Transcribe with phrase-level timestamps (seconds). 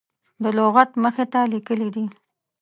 [0.43, 2.05] د لغت مخې ته لیکلي دي.